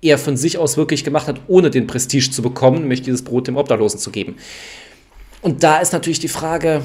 [0.03, 3.47] er von sich aus wirklich gemacht hat, ohne den Prestige zu bekommen, nämlich dieses Brot
[3.47, 4.37] dem Obdachlosen zu geben.
[5.41, 6.83] Und da ist natürlich die Frage,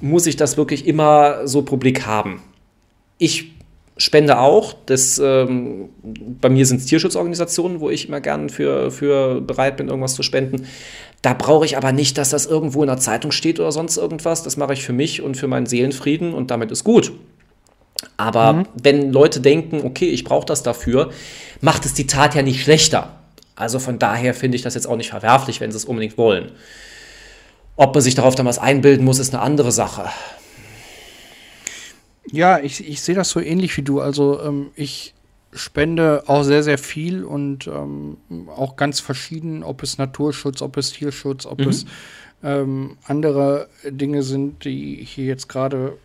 [0.00, 2.42] muss ich das wirklich immer so publik haben?
[3.16, 3.57] Ich
[3.98, 4.74] spende auch.
[4.86, 5.90] Das, ähm,
[6.40, 10.22] bei mir sind es Tierschutzorganisationen, wo ich immer gern für, für bereit bin, irgendwas zu
[10.22, 10.66] spenden.
[11.20, 14.44] Da brauche ich aber nicht, dass das irgendwo in der Zeitung steht oder sonst irgendwas.
[14.44, 17.12] Das mache ich für mich und für meinen Seelenfrieden und damit ist gut.
[18.16, 18.66] Aber mhm.
[18.80, 21.10] wenn Leute denken, okay, ich brauche das dafür,
[21.60, 23.18] macht es die Tat ja nicht schlechter.
[23.56, 26.52] Also von daher finde ich das jetzt auch nicht verwerflich, wenn sie es unbedingt wollen.
[27.74, 30.04] Ob man sich darauf dann was einbilden muss, ist eine andere Sache.
[32.30, 34.00] Ja, ich, ich sehe das so ähnlich wie du.
[34.00, 35.14] Also ähm, ich
[35.52, 40.92] spende auch sehr, sehr viel und ähm, auch ganz verschieden, ob es Naturschutz, ob es
[40.92, 41.68] Tierschutz, ob mhm.
[41.68, 41.86] es
[42.42, 45.96] ähm, andere Dinge sind, die hier jetzt gerade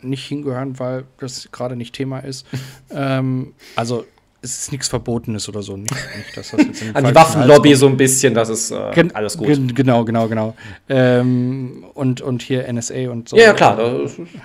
[0.00, 2.46] nicht hingehören, weil das gerade nicht Thema ist.
[2.90, 4.04] ähm, also
[4.40, 5.76] es ist nichts Verbotenes oder so.
[5.76, 9.48] Nicht, nicht An die Waffenlobby so ein bisschen, das ist äh, gen alles gut.
[9.48, 10.54] Gen genau, genau, genau.
[10.88, 13.36] Ähm, und, und hier NSA und so.
[13.36, 13.78] Ja, ja klar,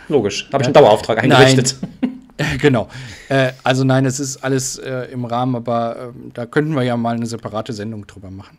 [0.07, 0.47] logisch.
[0.49, 1.75] Da habe ich einen Dauerauftrag eingerichtet.
[2.59, 2.87] genau.
[3.29, 6.97] Äh, also nein, es ist alles äh, im Rahmen, aber äh, da könnten wir ja
[6.97, 8.57] mal eine separate Sendung drüber machen.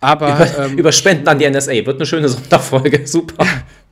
[0.00, 3.46] Aber über, ähm, über Spenden an die NSA wird eine schöne Sonderfolge, super.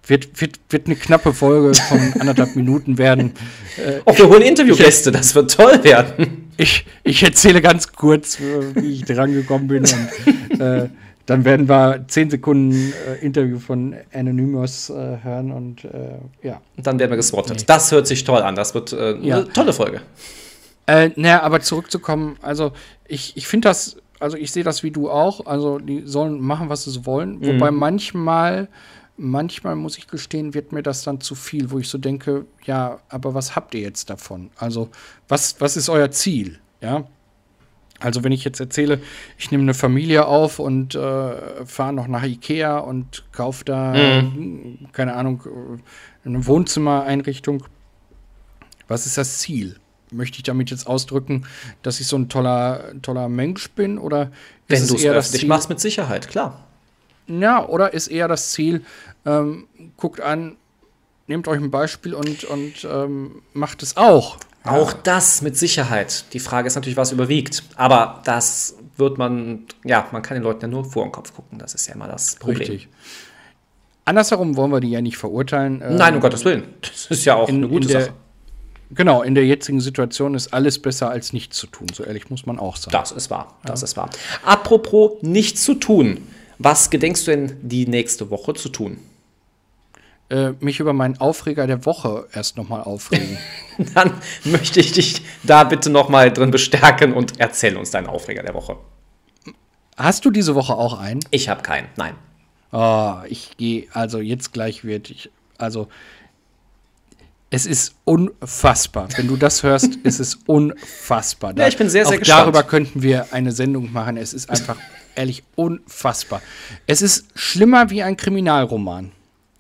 [0.07, 3.33] Wird, wird, wird eine knappe Folge von anderthalb Minuten werden.
[3.79, 6.42] Äh, oh, wir holen Interviewgäste, das wird toll werden.
[6.57, 9.85] Ich, ich erzähle ganz kurz, wie ich dran gekommen bin.
[9.85, 10.89] Und, äh,
[11.27, 16.61] dann werden wir zehn Sekunden äh, Interview von Anonymous äh, hören und äh, ja.
[16.77, 17.59] Und dann werden wir geswattet.
[17.61, 17.65] Nee.
[17.67, 18.57] Das hört sich toll an.
[18.57, 19.37] Das wird äh, ja.
[19.37, 20.01] eine tolle Folge.
[20.87, 22.73] Äh, naja, aber zurückzukommen, also
[23.07, 25.47] ich, ich finde das, also ich sehe das wie du auch.
[25.47, 27.39] Also die sollen machen, was sie wollen.
[27.39, 27.47] Mhm.
[27.47, 28.69] Wobei manchmal
[29.23, 32.99] manchmal muss ich gestehen, wird mir das dann zu viel, wo ich so denke, ja,
[33.09, 34.51] aber was habt ihr jetzt davon?
[34.57, 34.91] Also,
[35.29, 36.59] was, was ist euer Ziel?
[36.81, 37.07] Ja.
[38.01, 39.01] Also wenn ich jetzt erzähle,
[39.39, 44.89] ich nehme eine Familie auf und äh, fahre noch nach Ikea und kaufe da, mhm.
[44.93, 45.45] keine Ahnung,
[46.25, 47.63] eine Wohnzimmereinrichtung.
[48.89, 49.77] Was ist das Ziel?
[50.11, 51.47] Möchte ich damit jetzt ausdrücken,
[51.83, 53.99] dass ich so ein toller, toller Mensch bin?
[53.99, 54.33] Oder
[54.67, 56.67] wenn du es öffentlich machst, mit Sicherheit, klar.
[57.41, 58.85] Ja, oder ist eher das Ziel,
[59.25, 59.67] ähm,
[59.97, 60.57] guckt an,
[61.27, 64.39] nehmt euch ein Beispiel und, und ähm, macht es auch.
[64.65, 64.73] Ja.
[64.73, 66.27] Auch das mit Sicherheit.
[66.33, 67.65] Die Frage ist natürlich, was überwiegt.
[67.77, 71.59] Aber das wird man, ja, man kann den Leuten ja nur vor den Kopf gucken.
[71.59, 72.59] Das ist ja immer das Problem.
[72.59, 72.89] Richtig.
[74.05, 75.79] Andersherum wollen wir die ja nicht verurteilen.
[75.79, 76.65] Nein, um ähm, Gottes Willen.
[76.81, 78.15] Das ist ja auch in, eine gute der, Sache.
[78.91, 81.89] Genau, in der jetzigen Situation ist alles besser als nichts zu tun.
[81.93, 82.93] So ehrlich muss man auch sagen.
[82.93, 83.57] Das ist wahr.
[83.65, 83.85] Das ja.
[83.87, 84.11] ist wahr.
[84.45, 86.19] Apropos nichts zu tun.
[86.65, 88.99] Was gedenkst du denn die nächste Woche zu tun?
[90.31, 93.37] Äh, mich über meinen Aufreger der Woche erst nochmal aufregen.
[93.95, 98.55] Dann möchte ich dich da bitte nochmal drin bestärken und erzähl uns deinen Aufreger der
[98.55, 98.77] Woche.
[99.97, 101.21] Hast du diese Woche auch einen?
[101.33, 102.15] Ich habe keinen, nein.
[102.71, 105.89] Oh, ich gehe, also jetzt gleich wird ich, also
[107.51, 109.09] es ist unfassbar.
[109.17, 111.55] Wenn du das hörst, ist es unfassbar.
[111.55, 112.41] Da, ja, ich bin sehr, sehr auch gespannt.
[112.43, 114.17] Darüber könnten wir eine Sendung machen.
[114.17, 114.77] Es ist einfach
[115.15, 116.43] ehrlich unfassbar.
[116.87, 119.13] Es ist schlimmer wie ein Kriminalroman.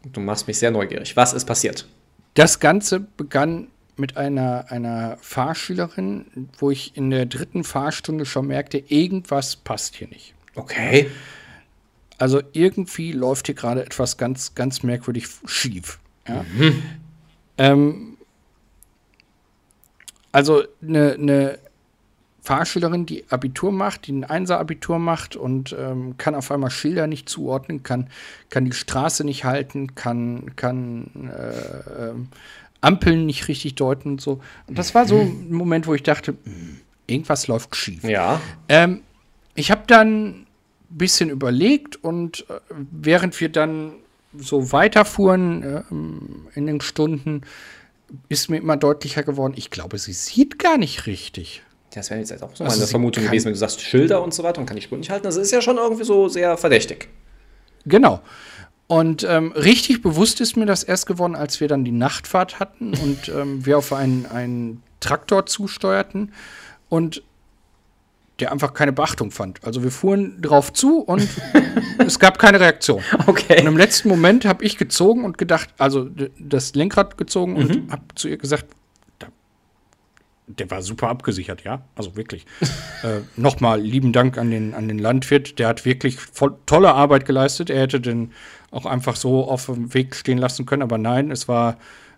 [0.05, 1.17] Du machst mich sehr neugierig.
[1.17, 1.87] Was ist passiert?
[2.35, 8.79] Das Ganze begann mit einer, einer Fahrschülerin, wo ich in der dritten Fahrstunde schon merkte,
[8.79, 10.35] irgendwas passt hier nicht.
[10.55, 11.11] Okay.
[12.19, 15.99] Also irgendwie läuft hier gerade etwas ganz, ganz merkwürdig schief.
[16.27, 16.45] Ja?
[16.55, 16.83] Mhm.
[17.59, 18.17] Ähm,
[20.31, 21.59] also eine, eine
[22.43, 27.29] Fahrschülerin, die Abitur macht, die ein Einser-Abitur macht und ähm, kann auf einmal Schilder nicht
[27.29, 28.09] zuordnen, kann,
[28.51, 32.15] kann die Straße nicht halten, kann, kann äh, äh,
[32.81, 34.41] Ampeln nicht richtig deuten und so.
[34.67, 38.03] Und das war so ein Moment, wo ich dachte, hm, irgendwas läuft schief.
[38.03, 38.41] Ja.
[38.69, 39.03] Ähm,
[39.55, 40.47] ich habe dann ein
[40.91, 42.55] bisschen überlegt und äh,
[42.91, 43.93] während wir dann
[44.37, 45.83] so weiterfuhren äh,
[46.59, 47.43] in den Stunden,
[48.29, 51.63] ist mir immer deutlicher geworden, ich glaube, sie sieht gar nicht richtig.
[51.95, 54.43] Das wäre jetzt auch so also meine Vermutung gewesen, wenn du sagst Schilder und so
[54.43, 55.25] weiter und kann die Spur nicht halten.
[55.25, 57.09] Das ist ja schon irgendwie so sehr verdächtig.
[57.85, 58.21] Genau.
[58.87, 62.95] Und ähm, richtig bewusst ist mir das erst geworden, als wir dann die Nachtfahrt hatten
[62.95, 66.33] und ähm, wir auf einen, einen Traktor zusteuerten
[66.89, 67.23] und
[68.39, 69.65] der einfach keine Beachtung fand.
[69.65, 71.27] Also wir fuhren drauf zu und
[71.99, 73.03] es gab keine Reaktion.
[73.27, 73.61] Okay.
[73.61, 77.59] Und im letzten Moment habe ich gezogen und gedacht, also das Lenkrad gezogen mhm.
[77.59, 78.67] und habe zu ihr gesagt,
[80.47, 81.83] der war super abgesichert, ja.
[81.95, 82.47] Also wirklich.
[83.03, 85.59] äh, Nochmal lieben Dank an den, an den Landwirt.
[85.59, 87.71] Der hat wirklich voll, tolle Arbeit geleistet.
[87.71, 88.33] Er hätte den
[88.71, 91.77] auch einfach so auf dem Weg stehen lassen können, aber nein, es war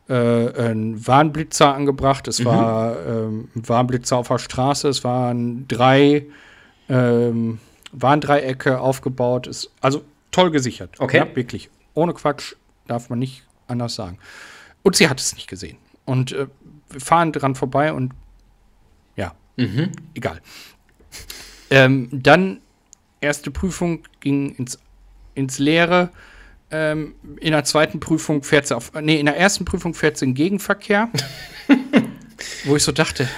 [0.09, 2.45] äh, ein Warnblitzer angebracht, es mhm.
[2.45, 6.27] war ähm, ein Warnblitzer auf der Straße, es waren drei
[6.89, 7.59] ähm,
[7.93, 9.47] Warndreiecke aufgebaut.
[9.47, 10.97] Es, also toll gesichert.
[10.99, 11.19] Okay.
[11.19, 11.71] Ja, wirklich.
[11.95, 12.55] Ohne Quatsch
[12.87, 14.19] darf man nicht anders sagen.
[14.83, 15.79] Und sie hat es nicht gesehen.
[16.05, 16.47] Und äh,
[16.99, 18.13] fahren dran vorbei und
[19.17, 19.93] ja, mhm.
[20.15, 20.41] egal.
[21.71, 22.61] Ähm, dann
[23.21, 24.79] erste Prüfung ging ins,
[25.35, 26.11] ins Leere.
[26.71, 30.27] Ähm, in der zweiten Prüfung fährt sie auf, nee, in der ersten Prüfung fährt sie
[30.27, 31.11] in Gegenverkehr.
[32.65, 33.29] wo ich so dachte.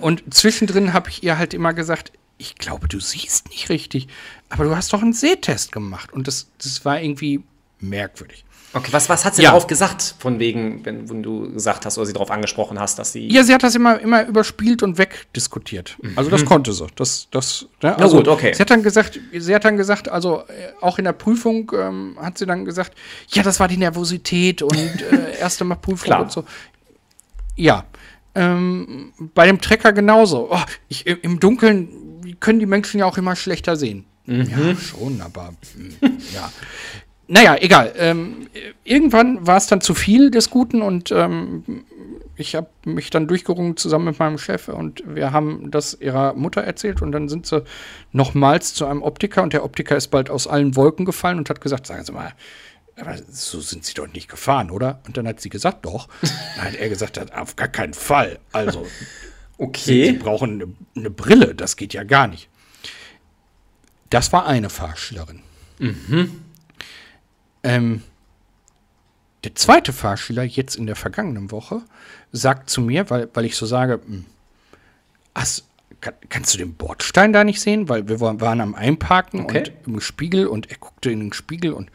[0.00, 4.08] und zwischendrin habe ich ihr halt immer gesagt, ich glaube, du siehst nicht richtig,
[4.48, 6.12] aber du hast doch einen Sehtest gemacht.
[6.12, 7.42] Und das, das war irgendwie
[7.80, 8.44] merkwürdig.
[8.72, 9.50] Okay, was, was hat sie ja.
[9.50, 13.12] darauf gesagt, von wegen, wenn, wenn, du gesagt hast oder sie darauf angesprochen hast, dass
[13.12, 13.26] sie.
[13.28, 15.96] Ja, sie hat das immer, immer überspielt und wegdiskutiert.
[16.02, 16.12] Mhm.
[16.16, 16.86] Also das konnte sie.
[16.96, 17.96] Das, das, ne?
[17.96, 18.52] also, Na gut, okay.
[18.52, 22.16] Sie hat dann gesagt, sie hat dann gesagt, also äh, auch in der Prüfung ähm,
[22.20, 22.94] hat sie dann gesagt,
[23.28, 26.22] ja, das war die Nervosität und äh, erste Mal Prüfung Klar.
[26.22, 26.44] und so.
[27.54, 27.84] Ja.
[28.34, 30.48] Ähm, bei dem Trecker genauso.
[30.50, 31.88] Oh, ich, Im Dunkeln
[32.40, 34.04] können die Menschen ja auch immer schlechter sehen.
[34.26, 34.50] Mhm.
[34.50, 36.52] Ja, schon, aber hm, ja.
[37.28, 37.92] Naja, egal.
[37.96, 38.48] Ähm,
[38.84, 41.84] irgendwann war es dann zu viel des Guten und ähm,
[42.36, 46.62] ich habe mich dann durchgerungen zusammen mit meinem Chef und wir haben das ihrer Mutter
[46.62, 47.64] erzählt und dann sind sie
[48.12, 51.60] nochmals zu einem Optiker und der Optiker ist bald aus allen Wolken gefallen und hat
[51.60, 52.32] gesagt, sagen Sie mal,
[52.98, 55.00] aber so sind Sie doch nicht gefahren, oder?
[55.06, 56.08] Und dann hat sie gesagt, doch.
[56.56, 58.38] Dann hat er gesagt, auf gar keinen Fall.
[58.52, 58.86] Also,
[59.58, 59.80] okay.
[59.80, 62.48] Sie, sie brauchen eine, eine Brille, das geht ja gar nicht.
[64.08, 65.42] Das war eine Fahrschülerin.
[65.78, 66.45] Mhm.
[67.66, 68.02] Ähm,
[69.44, 71.82] der zweite Fahrschüler jetzt in der vergangenen Woche
[72.32, 74.00] sagt zu mir, weil, weil ich so sage,
[75.34, 77.88] hast, hm, kann, kannst du den Bordstein da nicht sehen?
[77.88, 79.58] Weil wir waren am Einparken okay.
[79.58, 81.90] und im Spiegel und er guckte in den Spiegel und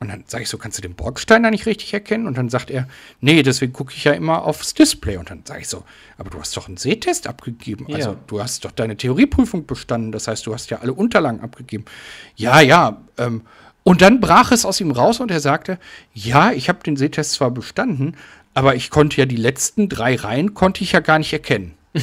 [0.00, 2.26] Und dann sage ich so, kannst du den Borgstein da nicht richtig erkennen?
[2.26, 2.86] Und dann sagt er,
[3.20, 5.16] nee, deswegen gucke ich ja immer aufs Display.
[5.16, 5.84] Und dann sage ich so,
[6.18, 7.86] aber du hast doch einen Sehtest abgegeben.
[7.88, 7.96] Ja.
[7.96, 10.12] Also du hast doch deine Theorieprüfung bestanden.
[10.12, 11.84] Das heißt, du hast ja alle Unterlagen abgegeben.
[12.36, 13.00] Ja, ja.
[13.16, 13.42] Ähm,
[13.84, 15.78] und dann brach es aus ihm raus und er sagte,
[16.12, 18.16] ja, ich habe den Sehtest zwar bestanden,
[18.54, 21.74] aber ich konnte ja die letzten drei Reihen, konnte ich ja gar nicht erkennen.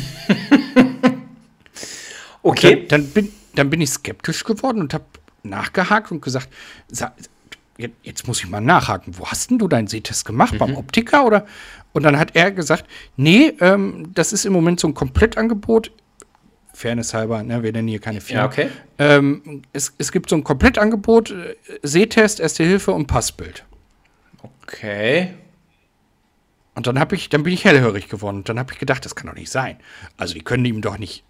[2.44, 2.88] Okay.
[2.88, 5.04] Dann, dann, bin, dann bin ich skeptisch geworden und habe
[5.44, 6.50] nachgehakt und gesagt,
[6.89, 7.13] sa-
[8.04, 10.58] jetzt, muss ich mal nachhaken, wo hast denn du deinen Sehtest gemacht?
[10.58, 11.46] Beim Optiker oder?
[11.94, 12.86] Und dann hat er gesagt,
[13.17, 15.91] nee, ähm, das ist im Moment so ein Komplettangebot.
[16.82, 18.41] Fairness halber, ne, wir nennen hier keine Firma.
[18.44, 18.70] Ja, okay.
[18.98, 23.63] Ähm, es, es gibt so ein Komplettangebot, äh, Sehtest, Erste Hilfe und Passbild.
[24.63, 25.34] Okay.
[26.76, 28.38] Und dann habe ich, dann bin ich hellhörig geworden.
[28.38, 29.78] Und dann habe ich gedacht, das kann doch nicht sein.
[30.17, 31.24] Also die können ihm doch nicht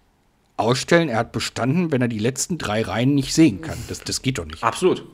[0.56, 3.76] ausstellen, er hat bestanden, wenn er die letzten drei Reihen nicht sehen kann.
[3.88, 4.62] Das, das geht doch nicht.
[4.62, 5.04] Absolut.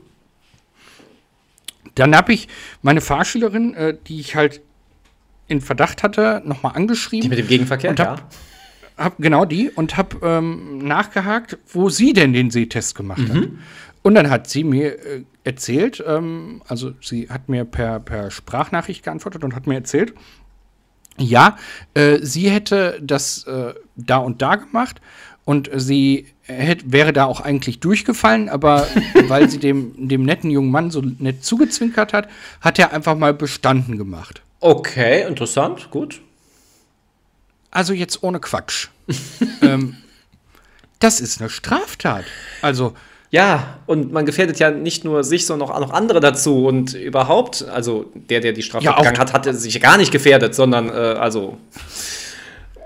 [1.95, 2.47] Dann habe ich
[2.81, 4.61] meine Fahrschülerin, äh, die ich halt
[5.47, 7.23] in Verdacht hatte, nochmal angeschrieben.
[7.23, 8.25] Die mit dem Gegenverkehr, Und hab- ja.
[8.99, 13.47] Hab, genau die und habe ähm, nachgehakt, wo sie denn den Sehtest gemacht hat.
[14.01, 19.03] Und dann hat sie mir äh, erzählt, ähm, also sie hat mir per, per Sprachnachricht
[19.03, 20.13] geantwortet und hat mir erzählt,
[21.17, 21.57] ja,
[21.93, 25.01] äh, sie hätte das äh, da und da gemacht
[25.43, 28.87] und sie hätt, wäre da auch eigentlich durchgefallen, aber
[29.27, 32.29] weil sie dem, dem netten jungen Mann so nett zugezwinkert hat,
[32.61, 34.41] hat er einfach mal bestanden gemacht.
[34.61, 36.21] Okay, interessant, gut.
[37.71, 38.87] Also jetzt ohne Quatsch.
[39.61, 39.97] ähm,
[40.99, 42.25] das ist eine Straftat.
[42.61, 42.93] Also,
[43.31, 46.65] Ja, und man gefährdet ja nicht nur sich, sondern auch noch andere dazu.
[46.65, 50.55] Und überhaupt, also der, der die Straftat Ja, begangen hat, hatte sich gar nicht gefährdet,
[50.55, 51.57] sondern, äh, also.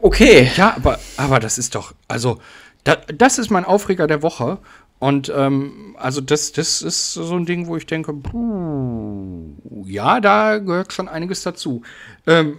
[0.02, 0.52] Okay.
[0.58, 2.40] ja, aber, aber das ist doch, also,
[2.84, 4.60] da, das ist mein Aufreger der Woche.
[5.00, 9.54] Und ähm, also das, das ist so ein Ding, wo ich denke, puh,
[9.86, 11.82] ja, da gehört schon einiges dazu.
[12.26, 12.56] Ähm,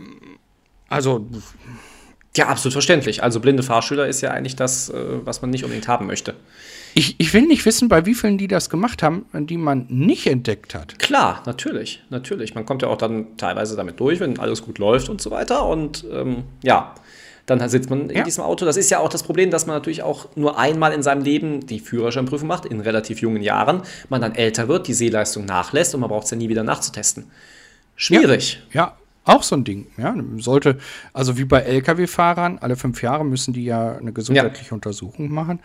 [0.91, 1.27] also,
[2.37, 3.23] Ja, absolut verständlich.
[3.23, 4.95] Also blinde Fahrschüler ist ja eigentlich das, äh,
[5.25, 6.35] was man nicht unbedingt haben möchte.
[6.95, 10.27] ich, ich will nicht wissen, bei wie vielen die das gemacht haben, die man nicht
[10.27, 10.99] entdeckt hat.
[10.99, 12.55] Klar, natürlich, natürlich.
[12.55, 15.67] Man kommt ja auch dann teilweise damit durch, wenn alles gut läuft und so weiter.
[15.67, 16.95] Und ähm, ja,
[17.47, 18.23] dann sitzt man in Ja.
[18.25, 18.65] diesem Auto.
[18.65, 21.67] Das ist ja auch das Problem, dass man natürlich auch nur einmal in seinem Leben
[21.67, 23.83] die Führerscheinprüfung macht, in relativ jungen Jahren.
[24.09, 27.31] Man dann älter wird, die Sehleistung nachlässt und man braucht es ja nie wieder nachzutesten.
[27.97, 28.63] Schwierig.
[28.73, 29.87] Ja, auch so ein Ding.
[29.97, 30.79] Ja, sollte,
[31.13, 35.61] also wie bei Lkw-Fahrern, alle fünf Jahre müssen die ja eine gesundheitliche Untersuchung machen.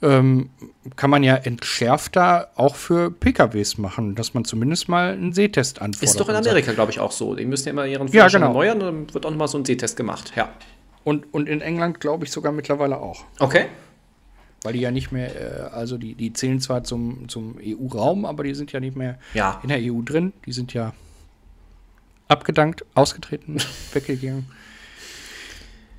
[0.00, 0.50] Ähm,
[0.96, 6.10] kann man ja entschärfter auch für PKWs machen, dass man zumindest mal einen Sehtest anfordert.
[6.10, 7.36] Ist doch in Amerika, glaube ich, auch so.
[7.36, 8.52] Die müssen ja immer ihren Ja, Führerschein genau.
[8.60, 10.32] erneuern und dann wird auch nochmal so ein Sehtest gemacht.
[10.34, 10.48] Ja.
[11.04, 13.24] Und, und in England glaube ich sogar mittlerweile auch.
[13.38, 13.66] Okay.
[14.64, 18.42] Weil die ja nicht mehr, äh, also die, die zählen zwar zum, zum EU-Raum, aber
[18.44, 19.60] die sind ja nicht mehr Ja.
[19.62, 20.32] in der EU drin.
[20.46, 20.92] Die sind ja
[22.28, 23.58] abgedankt, ausgetreten,
[23.92, 24.46] weggegangen.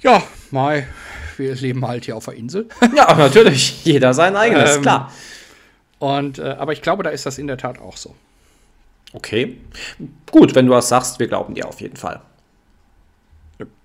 [0.02, 0.88] Ja, Mai,
[1.38, 2.68] wir leben halt hier auf der Insel.
[2.96, 3.86] Ja, natürlich.
[3.86, 5.12] Jeder sein eigenes, Ähm, klar.
[6.00, 8.14] Und, äh, aber ich glaube, da ist das in der Tat auch so.
[9.14, 9.58] Okay.
[10.32, 12.20] Gut, wenn du was sagst, wir glauben dir auf jeden Fall.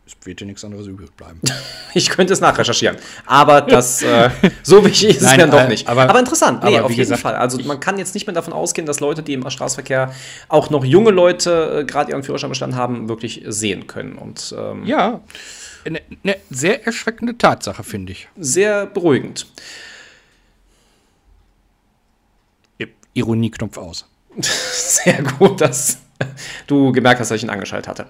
[0.08, 1.40] Es wird dir nichts anderes übrig bleiben.
[1.94, 2.96] Ich könnte es nachrecherchieren.
[3.26, 4.30] Aber das, äh,
[4.62, 5.88] so wichtig ist es Nein, dann doch äh, nicht.
[5.88, 7.34] aber- Aber, interessant, nee, aber auf jeden gesagt, Fall.
[7.34, 10.12] Also man kann jetzt nicht mehr davon ausgehen, dass Leute, die im Straßenverkehr
[10.48, 14.16] auch noch junge Leute äh, gerade ihren Führerschein bestanden haben, wirklich sehen können.
[14.16, 15.22] Und ähm, ja,
[15.84, 18.28] eine ne sehr erschreckende Tatsache, finde ich.
[18.38, 19.46] sehr beruhigend.
[23.14, 24.06] Ironieknopf aus.
[24.40, 25.98] Sehr gut, dass
[26.68, 28.06] du gemerkt hast, dass ich ihn angeschaltet hatte.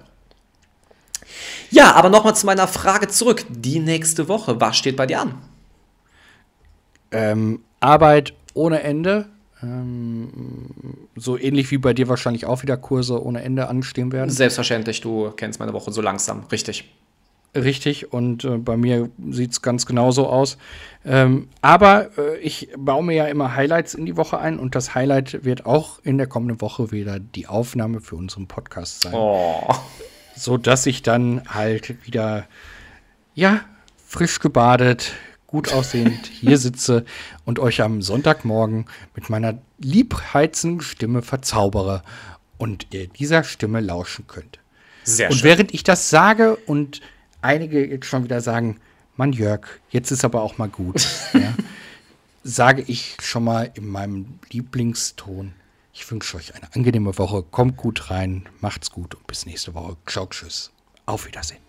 [1.71, 3.45] Ja, aber nochmal zu meiner Frage zurück.
[3.49, 5.35] Die nächste Woche, was steht bei dir an?
[7.11, 9.27] Ähm, Arbeit ohne Ende.
[9.61, 10.69] Ähm,
[11.15, 14.29] so ähnlich wie bei dir wahrscheinlich auch wieder Kurse ohne Ende anstehen werden.
[14.29, 16.89] Selbstverständlich, du kennst meine Woche so langsam, richtig.
[17.55, 20.57] Richtig, und äh, bei mir sieht es ganz genauso aus.
[21.03, 24.93] Ähm, aber äh, ich baue mir ja immer Highlights in die Woche ein und das
[24.93, 29.13] Highlight wird auch in der kommenden Woche wieder die Aufnahme für unseren Podcast sein.
[29.15, 29.73] Oh.
[30.35, 32.47] So dass ich dann halt wieder,
[33.35, 33.61] ja,
[34.05, 35.13] frisch gebadet,
[35.47, 37.05] gut aussehend hier sitze
[37.45, 42.03] und euch am Sonntagmorgen mit meiner liebheizenden Stimme verzaubere
[42.57, 44.59] und ihr dieser Stimme lauschen könnt.
[45.03, 45.45] Sehr Und schön.
[45.45, 47.01] während ich das sage und
[47.41, 48.79] einige jetzt schon wieder sagen,
[49.15, 51.53] Mann Jörg, jetzt ist aber auch mal gut, ja,
[52.43, 55.53] sage ich schon mal in meinem Lieblingston,
[55.99, 59.97] ich wünsche euch eine angenehme Woche, kommt gut rein, macht's gut und bis nächste Woche.
[60.07, 60.71] Ciao, tschüss.
[61.05, 61.59] Auf Wiedersehen.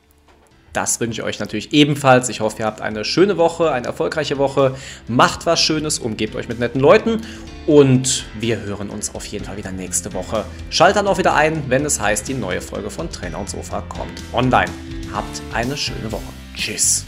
[0.73, 2.29] Das wünsche ich euch natürlich ebenfalls.
[2.29, 4.77] Ich hoffe, ihr habt eine schöne Woche, eine erfolgreiche Woche.
[5.09, 7.23] Macht was Schönes, umgebt euch mit netten Leuten.
[7.67, 10.45] Und wir hören uns auf jeden Fall wieder nächste Woche.
[10.71, 13.81] Schaltet dann auch wieder ein, wenn es heißt, die neue Folge von Trainer und Sofa
[13.83, 14.71] kommt online.
[15.13, 16.33] Habt eine schöne Woche.
[16.55, 17.05] Tschüss.